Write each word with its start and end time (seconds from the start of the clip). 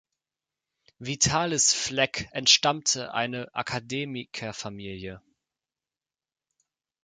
Vitalis 0.97 1.73
Fleck 1.73 2.27
entstammte 2.31 3.13
eine 3.13 3.53
Akademikerfamilie. 3.53 5.21